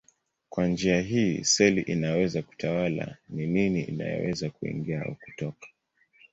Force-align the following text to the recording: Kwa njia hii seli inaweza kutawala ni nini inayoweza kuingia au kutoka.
Kwa 0.49 0.67
njia 0.67 1.01
hii 1.01 1.43
seli 1.43 1.81
inaweza 1.81 2.41
kutawala 2.41 3.17
ni 3.29 3.47
nini 3.47 3.81
inayoweza 3.81 4.49
kuingia 4.49 5.01
au 5.01 5.15
kutoka. 5.15 5.67